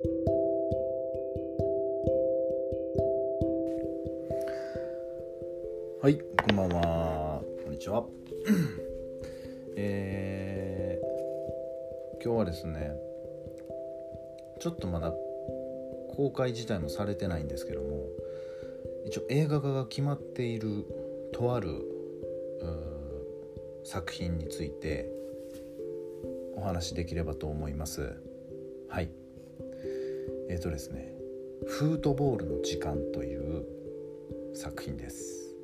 [0.00, 0.06] は
[6.08, 7.42] いこんばんは。
[7.64, 8.06] こんにちは。
[9.74, 11.06] えー、
[12.22, 12.96] 今日はですね
[14.60, 15.12] ちょっとまだ
[16.10, 18.06] 公開自体もされてないんですけども
[19.04, 20.84] 一応映画化が決まっている
[21.32, 21.70] とある
[23.82, 25.10] 作品について
[26.54, 28.12] お話しできればと思います。
[28.86, 29.10] はい。
[30.48, 31.14] えっ、ー、とですね
[31.66, 33.64] 「フートボールの時間」という
[34.54, 35.54] 作品です。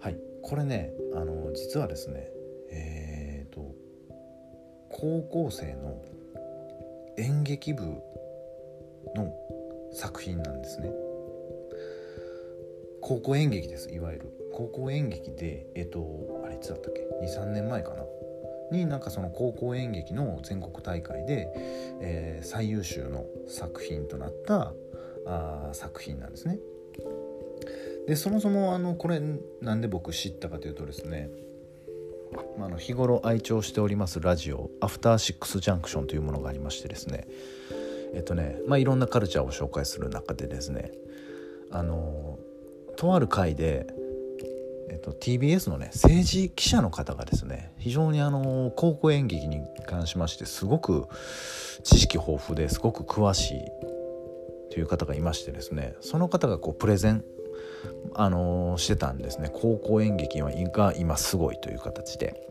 [0.00, 2.30] はいこれねあの実はですね
[2.70, 3.74] えっ、ー、と
[4.88, 6.02] 高校生の
[7.16, 7.82] 演劇部
[9.16, 9.34] の
[9.92, 10.92] 作品なんですね。
[13.00, 14.32] 高校演劇ですいわゆる。
[14.52, 18.04] 高校演劇でえっ、ー、とあれいつだったっけ？23年前かな。
[18.70, 21.48] になんかその高校演劇の全国大会で、
[22.00, 24.72] えー、最優秀の作品となった
[25.26, 26.58] あ作品なんですね。
[28.06, 29.20] でそもそもあのこれ
[29.60, 31.28] なんで僕知ったかというとですね
[32.58, 37.26] まあ、の日頃愛聴しておりますラジオ「アフターシックスジャンクション」というものがありましてですね
[38.12, 40.92] えっとねまあいろんなカルチャーを紹介する中でですね
[41.70, 42.38] あの
[42.96, 43.86] とある回で、
[44.90, 51.06] えっと、TBS のね政治記者の方がですね非常にあの高校演劇に関しましてすごく
[51.82, 53.64] 知識豊富ですごく詳しい
[54.70, 57.24] という方がいましてですねその方がこうプレゼン
[58.14, 59.50] あの、してたんですね。
[59.52, 62.44] 高校演劇が今すごいという形で。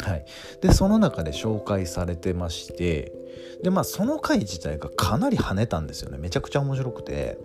[0.00, 0.24] はい、
[0.60, 3.12] でその中で紹介されてまして
[3.64, 6.18] でまあその回自体がかなり跳ねたんですよね。
[6.18, 7.38] めちゃくちゃ面白くて。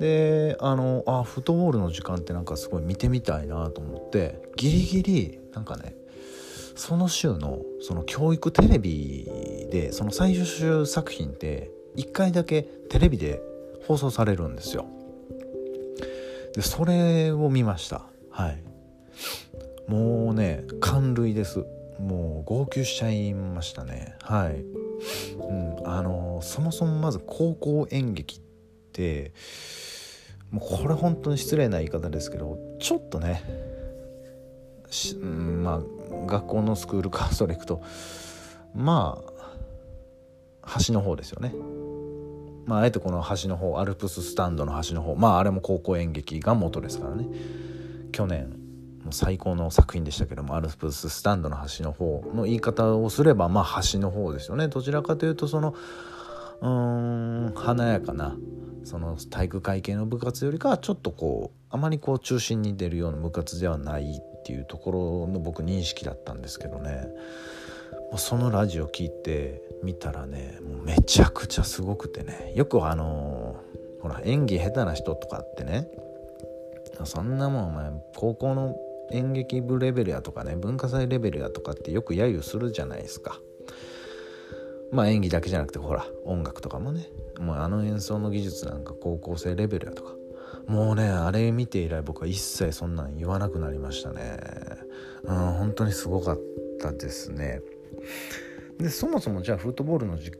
[0.00, 5.94] であのあフットボールの時間ってなんかすごい見てみたいなと思ってギリギリなんかね
[6.74, 9.28] その週のその教育テレビ
[9.70, 13.40] でその最終作品って1回だけテレビで
[13.86, 14.86] 放送されるんですよ。
[16.54, 18.06] でそれを見ました。
[18.30, 18.62] はい。
[19.88, 21.64] もうね感涙です。
[21.98, 24.14] もう号泣しちゃいましたね。
[24.22, 28.40] はい、うん、あのそもそもまず高校演劇っ
[28.96, 29.32] て
[30.50, 33.42] もうこれ本当に失礼な言い方ですけどちょっとね、
[35.20, 35.80] まあ
[36.26, 37.82] 学校のスクールカーストで行くと
[38.74, 39.32] まあ
[40.62, 41.54] 端の方ですよね。
[42.64, 47.26] まあ、あえてこの橋の方アルプススタンドの橋の方まああれも高校演劇が元ですからね。
[48.10, 48.50] 去年
[49.04, 54.66] も最高の作品でしたけどもアルプススタンドの橋の方の言い方をすればまあ橋の方ですよね。
[54.68, 55.74] どちらかというとその
[56.60, 58.36] うーん華やかな
[58.84, 67.08] その体育会系の部活よりかはちょっとこうあまりこう中心に出るような部活ではないっていうところの僕認識だったんですけどね。
[68.16, 72.52] そのラジオ聞いてみたらねもうめちゃくちゃすごくてね。
[72.54, 75.88] よくあのー、ほら演技下手な人とかってね
[77.04, 78.76] そんなもんお前高校の
[79.10, 83.40] 演劇部レベルやとかね文化祭レベルやとかってよく揶揄するじゃないですか。
[84.90, 87.08] まあ演技だけじゃなくてほら音楽とかもね。
[87.40, 90.14] もうあの演奏の技術なんか高校生レベルやとか。
[90.66, 94.38] もうねあれ見て以来僕は一切そんなん言わなくなりましたね。
[95.24, 96.40] うん本当にすごかっ
[96.80, 97.60] たですね。
[98.78, 100.30] でそもそもじゃあフットボールのじ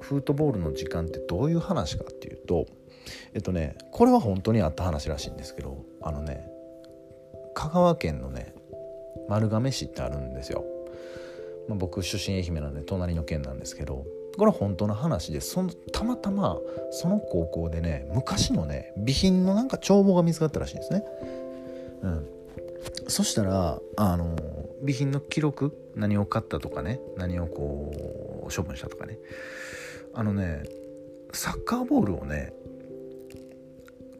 [0.00, 2.66] フットボールの時間ってどういう話かっていうと
[3.34, 6.48] えっとねこれは本当にあった話らしいんですけどあのね
[7.54, 8.54] 香川県のね
[9.28, 10.64] 丸亀市ってあるんですよ、
[11.68, 14.04] まあ、僕出身愛媛なんで隣の県なんですけど
[14.36, 16.58] これは本当の話でそのたまたま
[16.90, 21.04] その高校でね昔のね備品のなんか帳簿が見つかったらしいんですね。
[22.02, 22.28] うん、
[23.08, 24.36] そしたらあの
[24.80, 29.18] 備品の記録何を買ったとかね何をこう処分したとかね。
[30.14, 30.62] あのね
[31.32, 32.52] サッカーボールをね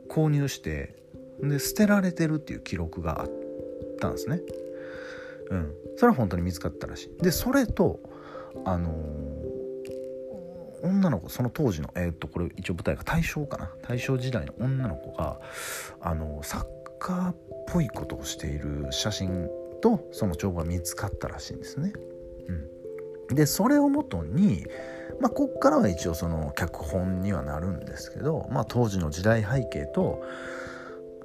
[0.09, 0.95] 購入して
[1.41, 3.31] で捨てられてるっていう記録があっ
[4.00, 4.41] たんですね。
[5.50, 5.75] うん。
[5.97, 7.22] それは本当に見つかったらしい。
[7.22, 8.00] でそれと
[8.65, 13.70] あのー、女の子その当時のえー、っとこれ一応舞台が大正かな？
[13.87, 15.41] 大正時代の女の子が
[16.00, 16.67] あのー、サッ
[16.99, 17.37] カーっ
[17.69, 19.49] ぽいことをしている写真
[19.82, 21.93] とその帳簿が見つかったらしいんですね。
[23.29, 24.67] うん、でそれをもとに
[25.20, 30.25] まあ、こっからは一応その脚本にはなるんですけど、まあ、当時の時代背景と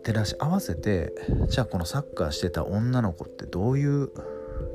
[0.05, 1.13] 照らし合わせて
[1.49, 4.11] じゃあこのサッカーしてた女の子ってどういう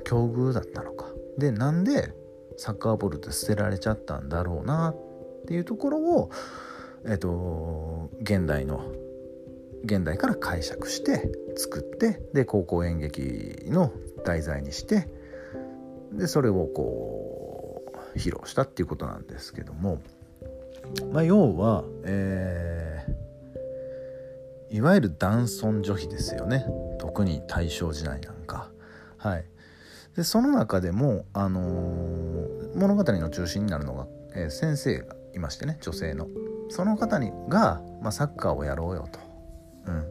[0.05, 1.07] 境遇だったのか。
[1.39, 2.13] でなんで
[2.57, 6.31] サッカーボールって捨てられちゃったんだろうなっていうところを、
[7.07, 8.85] えっと、現代の
[9.85, 13.93] 現代から解釈して作ってで高校演劇の
[14.27, 15.09] 題材にして
[16.13, 17.83] でそれをこ
[18.15, 20.03] う披露したっていうことなんですけども。
[21.13, 23.30] まあ、要は、えー、
[24.71, 26.65] いわゆる男尊女卑ですよね
[26.99, 28.71] 特に大正時代なんか。
[29.19, 29.45] はい、
[30.17, 36.27] でその中でも、あのー、物語の中心になるのが、えー、先生がいましてね女性の。
[36.71, 39.19] その方にが、まあ、サッカーをやろうよと。
[39.87, 40.05] うん、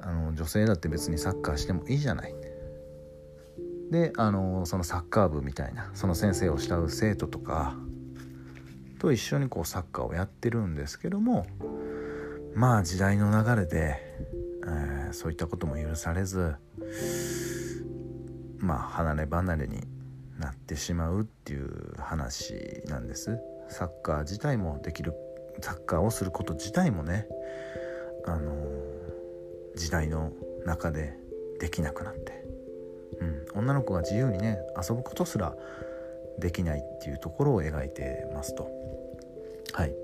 [0.00, 2.34] あの女性だって別にサッカーしてもいいじゃない。
[3.90, 7.76] であのそのサッカー部みたいなその先生を慕う生徒とか
[9.00, 11.44] と一緒にこうサッカーをやってるんですけども
[12.54, 13.96] まあ時代の流れで、
[14.66, 16.54] えー、そういったことも許されず
[18.58, 19.82] まあ離れ離れに
[20.38, 22.54] なってしまうっていう話
[22.86, 23.38] なんです
[23.68, 25.14] サッカー自体もできる
[25.60, 27.26] サッカーをすること自体もね
[28.26, 28.54] あの
[29.76, 30.32] 時代の
[30.64, 31.16] 中で
[31.60, 32.44] できなくなって、
[33.54, 35.54] うん、女の子が自由にね遊ぶことすら
[36.38, 38.68] できないっていうところを描いてますと。
[39.72, 39.94] はい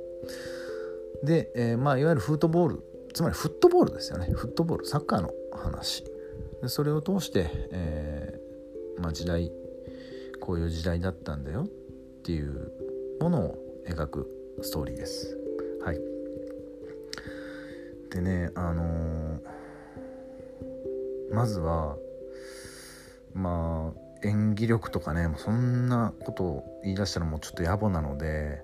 [1.23, 2.83] で、えー、まあいわゆるフットボール
[3.17, 4.27] つまりフットボールですよね。
[4.35, 6.05] フットボールサッカーの話。
[6.61, 9.51] でそれを通して、えー、まあ、時代
[10.41, 11.63] こういう時代だったんだよ。
[11.63, 11.67] っ
[12.23, 12.73] ていう
[13.21, 13.59] ものを
[13.89, 14.31] 描く
[14.61, 15.39] ストーリーです。
[15.83, 16.01] はい、
[18.11, 21.97] でねあのー、まずは
[23.33, 28.63] まあ演技力とかねそんなことを言い出したらもうちょっと野暮なので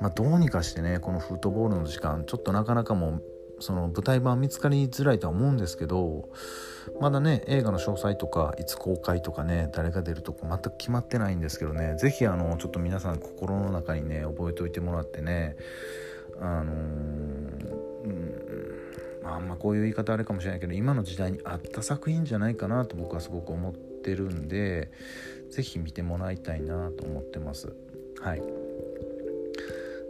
[0.00, 3.22] まあ、どうにかしてねこのフットボールの時間ちょっとなかなかもう
[3.58, 6.28] その舞台版見つかりづらいとは思うんですけど
[7.00, 15.56] まだね映画の詳細とかいつ公開とかね誰が出るとか全く決まってないんですけどね是非あのちょっと皆さん心の中にね覚えておいてもらってね
[16.38, 16.76] あのー、
[18.04, 18.46] うん
[19.24, 24.90] あんまこういう言い方あれかもしれないけど今の時代に合った作品じゃないかなと僕はすごく思ってるんで
[25.50, 27.74] 是非見てもらいたいなと思ってます。
[28.20, 28.65] はい。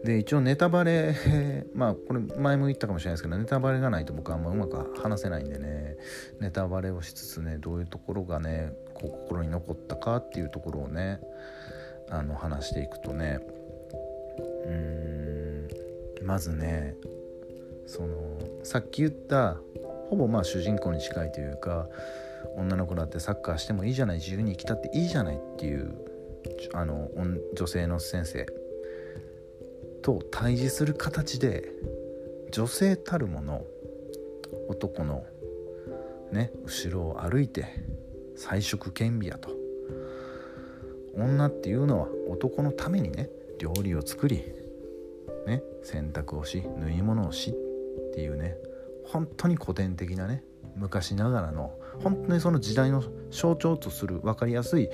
[0.07, 1.15] で一応ネタバレ
[1.75, 5.97] まあこれ前も言ったかもしれないですけどネタバレがないと僕はあんまうまく話せないんでね。
[6.41, 11.21] ネタバレをしつつねどういうところがね心に残ったかっていうところをね
[12.09, 13.41] あの話していくとね。
[14.65, 16.27] うーん。
[16.27, 16.97] まずね
[17.87, 19.59] そのさっき言った
[20.11, 21.89] ほぼまあ主人公に近いというか
[22.57, 25.95] 女の子だってサッカーしてもいいじゃない自由に生きたっていいじゃないっていう
[26.73, 27.09] あの
[27.55, 28.47] 女性の先生。
[30.07, 31.73] と対峙する形で
[32.53, 33.65] 女性たるもの
[34.69, 35.25] 男の
[36.31, 37.67] ね後ろを歩いて
[38.37, 39.51] 彩色兼備やと
[41.17, 44.45] 女っていうのは男のためにね料理を作り
[45.45, 47.55] ね洗濯をし縫い物をしっ
[48.15, 48.55] ていうね
[49.07, 50.45] 本当に古典的なね
[50.77, 54.89] 昔ながらの本当にその時代の象徴とする分かりやすい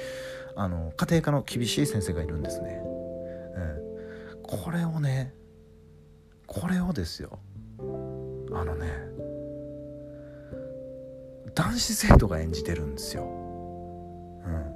[0.57, 2.92] あの家庭科の厳しい先生がいるんですね。
[4.53, 5.33] これをね
[6.47, 7.39] これをですよ。
[8.53, 8.87] あのね
[11.55, 13.25] 男子生徒が演じてるんですよ。
[13.25, 14.75] うん、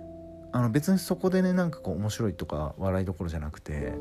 [0.52, 3.92] あの別にそこでねなんかこう面白いとか笑いどころじゃなくて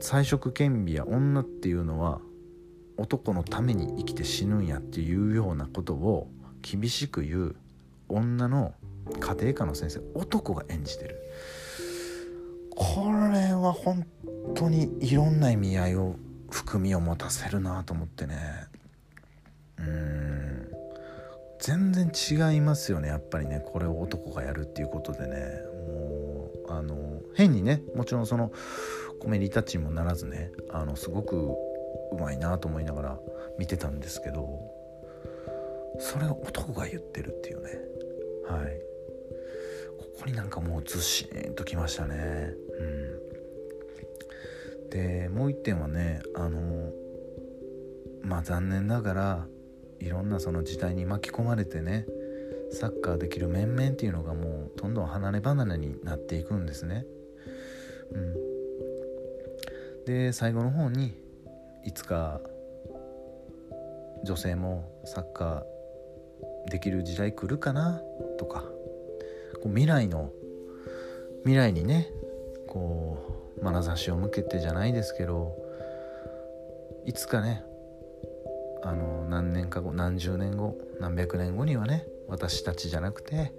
[0.00, 2.22] 彩色兼備や女っていうのは
[2.96, 6.28] 男のために生きて死ぬんやっていうようなことを
[6.62, 7.56] 厳しく言う
[8.08, 8.72] 女の
[9.20, 11.18] 家庭科の先生男が演じてる。
[12.74, 14.06] これは本
[14.54, 16.16] 当にいろんな意味合いを
[16.50, 18.36] 含みを持たせるなと思ってね。
[19.78, 20.68] うん。
[21.60, 23.62] 全然違いますよねやっぱりね。
[23.64, 25.72] これを男がやるっていうことでね。
[25.88, 28.52] もうあの変にねもちろんその
[29.20, 31.54] コメディタッチにもならずねあのすごく
[32.12, 33.18] うまいなと思いながら
[33.58, 34.60] 見てたんですけど
[35.98, 37.70] それを男が言ってるっていうね。
[38.48, 38.92] はい。
[39.98, 42.54] ここになんかもうずしんときましたね。
[42.78, 43.01] うん。
[44.92, 46.92] でもう一点はねあの
[48.22, 49.46] まあ残念ながら
[50.00, 52.06] いろんなその時代に巻き込まれてね
[52.70, 57.06] サッカーできる面々っていうのがもうどんどん離れ離れになっていくんですね。
[58.12, 61.14] うん、で最後の方に
[61.84, 62.40] いつか
[64.24, 68.02] 女性もサッカーできる時代来るかな
[68.38, 68.60] とか
[69.62, 70.30] こう未来の
[71.44, 72.08] 未来にね
[72.68, 75.56] こう眼差しを向けてじゃないですけど
[77.04, 77.62] いつかね
[78.82, 83.52] あの何年か後何十年後何百年後にはね私たちじゃなくて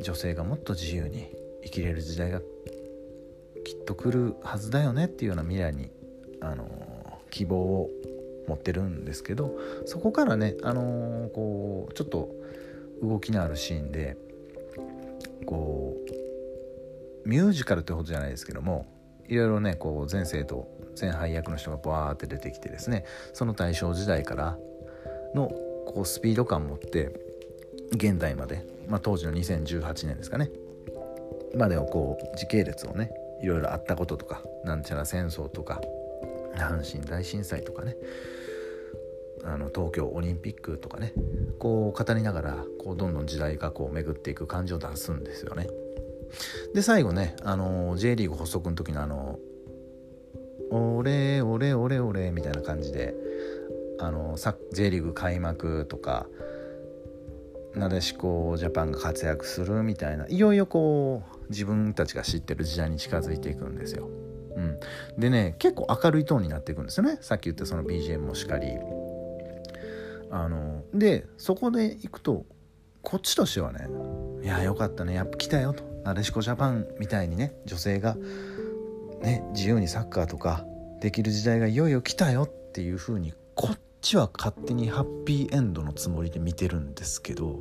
[0.00, 1.28] 女性がもっと自由に
[1.62, 5.90] 生きれる時代がきっと来るはずだよねっていうような未来に
[6.40, 6.68] あの
[7.30, 7.90] 希望を
[8.48, 12.30] 持ってるんですけどそこからねあのこうちょっと
[13.02, 14.16] 動きのあるシーンで
[15.46, 16.24] こう
[17.24, 18.86] ミュージカルってことじゃないですけども
[19.28, 20.68] いろいろねこう前世と
[21.00, 24.58] 前輩役の人がバーって出てきてですねその大正時代から
[25.34, 25.48] の
[25.86, 27.12] こうスピード感を持って
[27.92, 30.50] 現代まで、まあ、当時の2018年ですかね
[31.56, 33.10] までをこう時系列をね
[33.42, 35.80] いろいろあったこととかなんちゃら戦争とか
[36.56, 37.96] 阪神大震災とかね
[39.44, 41.12] あの東京オリンピックとかね
[41.58, 45.68] こう語りながらこうどんどん時代がこう巡っていく感じを出すんですよね。
[46.74, 49.38] で最後ねあの J リーグ発足の時のあの
[50.70, 53.14] 「俺俺俺俺」みたいな感じで
[53.98, 54.36] あの
[54.72, 56.26] J リーグ開幕とか
[57.74, 64.08] なでしこジャパンが活躍するみたいないよいよこう自分たちが知ってる時代に近づいていくんですよ。
[64.56, 64.78] うん、
[65.18, 68.68] でね結構明るいトーンになっていくんですよねさっき言ったその BGM もしかり。
[70.30, 72.44] あのでそこで行くと
[73.02, 73.86] こっちとしてはね
[74.42, 78.14] いやよかったねやっぱ来たよとなでしこジャパンみたいにね女性が
[79.22, 80.64] ね自由にサッカーとか
[81.00, 87.60] できる時代がいよいよ来たよっていう風にこっちは勝手にハッピーエンドのつもりで見てるんですけど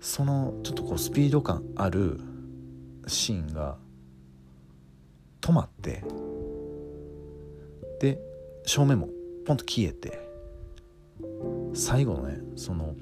[0.00, 2.20] そのちょっとこうスピード感ある
[3.06, 3.76] シーンが
[5.40, 6.02] 止まって
[8.00, 8.18] で
[8.66, 9.08] 正面も
[9.46, 10.20] ポンと消えて
[11.74, 12.94] 最後のねその、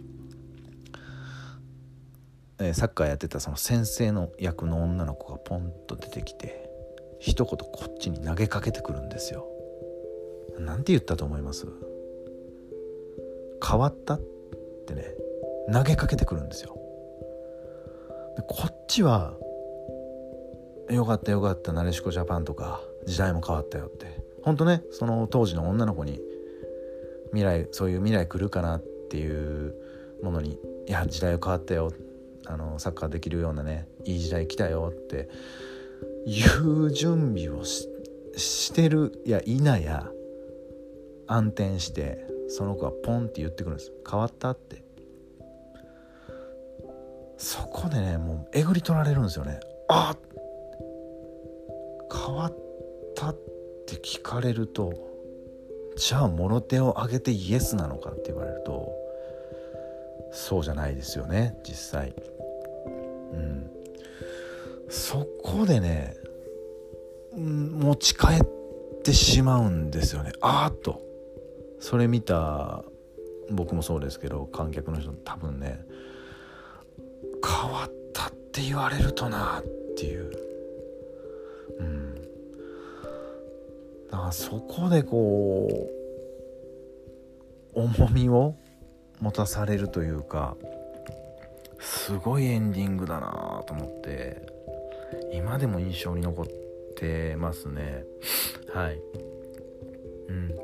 [2.62, 6.70] え、サッカーやってたその先生の役の女の子がポンと出てきて
[7.18, 9.46] 一言こっちに投げかけてくるんですよ。
[10.58, 11.66] なんて言ったと思います？
[13.66, 14.14] 変わった？
[14.14, 14.20] っ
[14.86, 15.14] てね
[15.72, 16.76] 投げかけてくるんですよ。
[18.36, 19.34] でこっちは
[20.90, 24.06] 「よかったよかったなでしこジャパン」とか「時代も変わったよ」って
[24.42, 26.20] ほんとねその当時の女の子に
[27.28, 29.74] 未来そういう未来来るかなっていう
[30.22, 31.92] ものに「いや時代は変わったよ」
[32.46, 35.28] あのサッカーできるようなねいい時代来たよって
[36.26, 40.10] いう準備をしてるや否や
[41.26, 43.92] 暗転してその子がポンって言ってくるんです。
[44.08, 44.84] 変わったって。
[47.38, 49.58] そこでねもうえぐり取られるんですよね。
[49.88, 50.16] あ
[52.12, 52.56] 変わっ
[53.16, 53.36] たっ
[53.86, 54.92] て聞かれると
[55.96, 58.92] じゃあもろ手を挙げてイエスなのかって言われると
[60.30, 62.14] そうじゃないですよね実際。
[63.32, 63.70] うん。
[64.88, 66.14] そこでね、
[67.34, 70.32] 持ち帰ってしまうんですよね。
[70.40, 71.00] あーっと。
[71.80, 72.84] それ見た
[73.50, 75.80] 僕もそうですけど観客の人多分ね
[77.44, 79.62] 変わったって言われるとなっ
[79.96, 80.30] ていう。
[81.80, 82.14] うん。
[84.10, 85.68] だからそこでこ
[87.74, 88.54] う重みを
[89.20, 90.56] 持たされるというか
[91.82, 94.40] すごいエンディングだなと思って
[95.32, 96.46] 今でも印象に残っ
[96.96, 98.04] てますね。
[98.72, 98.98] はい。
[100.28, 100.54] うん。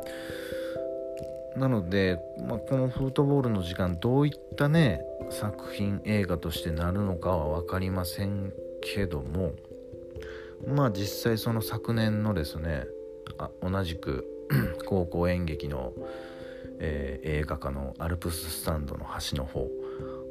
[1.61, 9.53] なので、まあ、このフットボールの時間どういったね作品映画としてなるのかは分かりませんけども
[10.67, 12.87] まあ実際その昨年のですね
[13.39, 14.27] あ同じく
[14.87, 15.93] 高校演劇の、
[16.79, 19.69] えー、映画化の「アルプススタンドの端の方」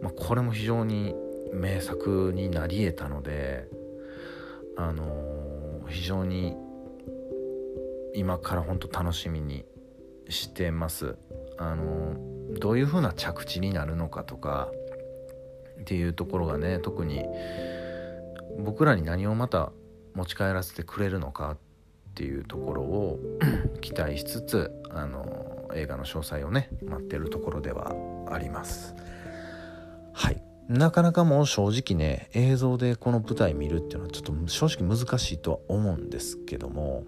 [0.02, 1.16] まあ、これも非常に
[1.54, 3.68] 名作になり得たので、
[4.76, 6.56] あのー、非常に
[8.14, 9.66] 今から本当楽しみに
[10.30, 11.18] してます。
[11.58, 14.70] あのー、どういう風な着地になるのかとか
[15.82, 17.24] っていうところがね特に
[18.60, 19.72] 僕らに何をまた
[20.14, 21.58] 持ち帰らせてくれるのかっ
[22.16, 23.20] ていうところを
[23.82, 27.94] 期待しつつあの映画の詳細をね待ってるところでは
[28.32, 28.96] あります
[30.18, 30.42] はい。
[30.68, 37.06] なかなかもう正直ね映像でこの舞台見るっていうのはちょっと正直難しいとは思うんですけども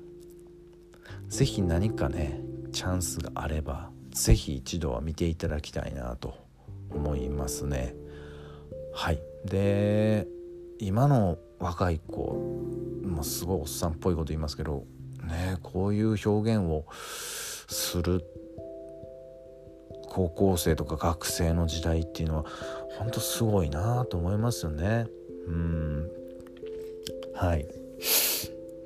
[1.28, 2.40] 是非何かね
[2.72, 6.36] チャンスがあれば是非一度は見ていただきたいなと
[6.92, 7.96] 思いますね。
[8.94, 9.22] はい。
[9.44, 10.28] で
[10.78, 14.86] 今の若い子もすごいおっさんっぽいこと言いますけど
[15.24, 18.24] ねこういう表現をする
[20.10, 22.46] 高校生とか学生の時代っていうのは
[22.98, 25.08] 本当すごいなと思いますよね。
[25.48, 26.10] うん
[27.34, 27.68] はい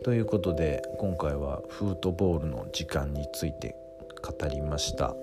[0.03, 3.75] ということで今回はフートボールの時間について
[4.21, 5.15] 語りました。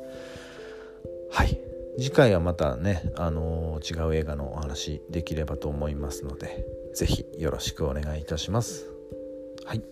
[1.31, 1.61] はい
[1.99, 6.65] 次回はまたね、あのー、違う映画のお話できればと思いますので
[6.95, 8.87] 是非よろしくお願いいたします。
[9.65, 9.83] はい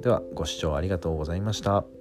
[0.00, 1.97] ではご視聴ありがとうございました。